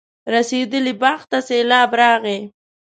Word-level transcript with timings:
رسېدلي 0.33 0.93
باغ 1.01 1.19
ته 1.31 1.37
سېلاب 1.47 1.91
راغی. 1.99 2.39